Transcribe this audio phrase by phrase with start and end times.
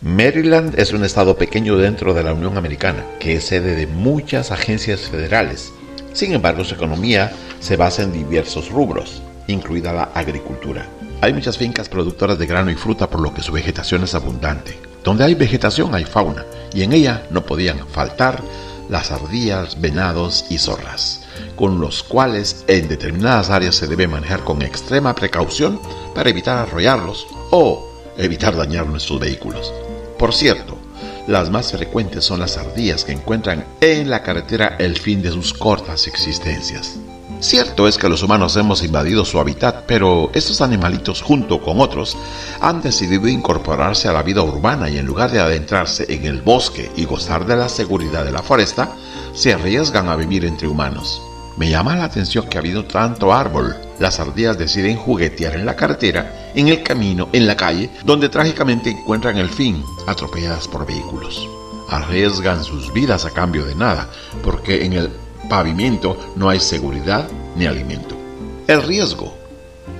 [0.00, 4.52] Maryland es un estado pequeño dentro de la Unión Americana, que es sede de muchas
[4.52, 5.72] agencias federales.
[6.12, 10.86] Sin embargo, su economía se basa en diversos rubros, incluida la agricultura.
[11.20, 14.78] Hay muchas fincas productoras de grano y fruta por lo que su vegetación es abundante.
[15.02, 18.40] Donde hay vegetación hay fauna, y en ella no podían faltar
[18.88, 21.22] las ardillas, venados y zorras,
[21.56, 25.80] con los cuales en determinadas áreas se debe manejar con extrema precaución
[26.14, 27.84] para evitar arrollarlos o
[28.16, 29.72] evitar dañar nuestros vehículos.
[30.18, 30.76] Por cierto,
[31.28, 35.54] las más frecuentes son las ardillas que encuentran en la carretera el fin de sus
[35.54, 36.98] cortas existencias.
[37.40, 42.16] Cierto es que los humanos hemos invadido su hábitat, pero estos animalitos junto con otros
[42.60, 46.90] han decidido incorporarse a la vida urbana y en lugar de adentrarse en el bosque
[46.96, 48.90] y gozar de la seguridad de la foresta,
[49.34, 51.22] se arriesgan a vivir entre humanos.
[51.58, 53.74] Me llama la atención que ha habido tanto árbol.
[53.98, 58.90] Las ardillas deciden juguetear en la carretera, en el camino, en la calle, donde trágicamente
[58.90, 61.48] encuentran el fin, atropelladas por vehículos.
[61.88, 64.08] Arriesgan sus vidas a cambio de nada,
[64.44, 65.10] porque en el
[65.48, 68.16] pavimento no hay seguridad ni alimento.
[68.68, 69.36] El riesgo.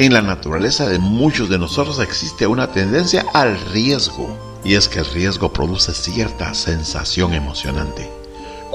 [0.00, 4.98] En la naturaleza de muchos de nosotros existe una tendencia al riesgo, y es que
[4.98, 8.23] el riesgo produce cierta sensación emocionante.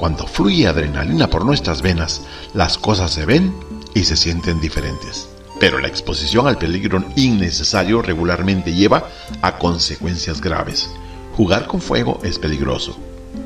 [0.00, 2.22] Cuando fluye adrenalina por nuestras venas,
[2.54, 3.54] las cosas se ven
[3.92, 5.28] y se sienten diferentes.
[5.58, 9.10] Pero la exposición al peligro innecesario regularmente lleva
[9.42, 10.88] a consecuencias graves.
[11.36, 12.98] Jugar con fuego es peligroso.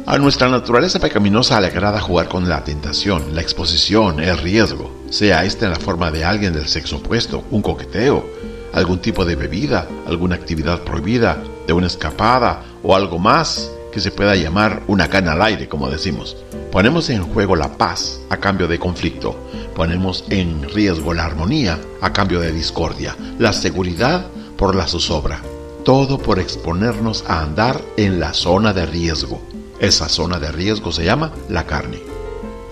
[0.07, 5.45] A nuestra naturaleza pecaminosa le agrada jugar con la tentación, la exposición, el riesgo, sea
[5.45, 8.31] esta en la forma de alguien del sexo opuesto, un coqueteo,
[8.73, 14.11] algún tipo de bebida, alguna actividad prohibida, de una escapada o algo más que se
[14.11, 16.37] pueda llamar una cana al aire, como decimos.
[16.73, 19.37] Ponemos en juego la paz a cambio de conflicto.
[19.77, 23.17] Ponemos en riesgo la armonía a cambio de discordia.
[23.39, 25.41] La seguridad por la zozobra.
[25.85, 29.41] Todo por exponernos a andar en la zona de riesgo.
[29.79, 32.01] Esa zona de riesgo se llama la carne.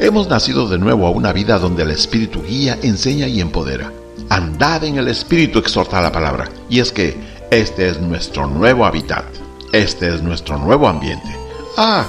[0.01, 3.93] Hemos nacido de nuevo a una vida donde el Espíritu guía, enseña y empodera.
[4.29, 6.49] Andad en el Espíritu, exhorta la palabra.
[6.69, 7.17] Y es que
[7.53, 9.27] este es nuestro nuevo hábitat.
[9.73, 11.35] Este es nuestro nuevo ambiente.
[11.79, 12.05] Ah,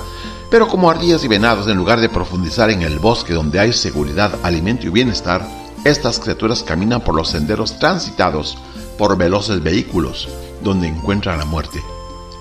[0.52, 4.38] pero como ardillas y venados, en lugar de profundizar en el bosque donde hay seguridad,
[4.44, 5.48] alimento y bienestar,
[5.86, 8.58] estas criaturas caminan por los senderos transitados
[8.98, 10.28] por veloces vehículos,
[10.62, 11.82] donde encuentran la muerte.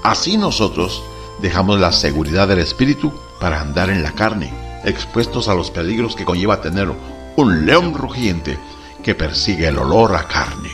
[0.03, 1.05] Así nosotros
[1.41, 4.53] dejamos la seguridad del espíritu para andar en la carne,
[4.85, 6.93] expuestos a los peligros que conlleva tener
[7.37, 8.59] un león rugiente
[9.05, 10.71] que persigue el olor a carne.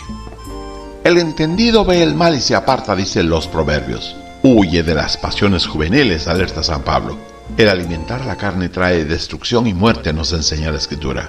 [1.05, 4.17] El entendido ve el mal y se aparta, dicen los proverbios.
[4.41, 7.19] Huye de las pasiones juveniles, alerta San Pablo.
[7.57, 11.29] El alimentar la carne trae destrucción y muerte, nos enseña la escritura.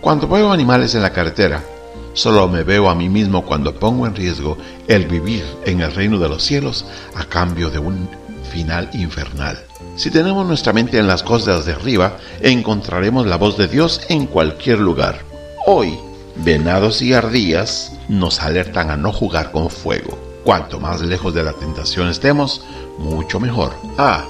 [0.00, 1.64] Cuando veo animales en la carretera,
[2.12, 4.56] solo me veo a mí mismo cuando pongo en riesgo
[4.86, 6.86] el vivir en el reino de los cielos
[7.16, 8.08] a cambio de un
[8.52, 9.58] final infernal.
[9.96, 14.26] Si tenemos nuestra mente en las cosas de arriba, encontraremos la voz de Dios en
[14.26, 15.18] cualquier lugar.
[15.66, 15.98] Hoy,
[16.36, 20.25] venados y ardillas nos alertan a no jugar con fuego.
[20.46, 22.64] Cuanto más lejos de la tentación estemos,
[22.98, 23.72] mucho mejor.
[23.98, 24.24] Ah,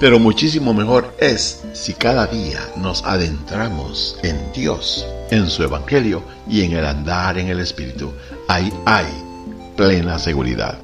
[0.00, 6.64] pero muchísimo mejor es si cada día nos adentramos en Dios, en su Evangelio y
[6.64, 8.12] en el andar en el Espíritu.
[8.48, 9.06] Ahí hay
[9.76, 10.76] plena seguridad.